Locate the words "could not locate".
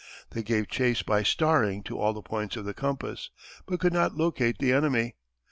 3.79-4.57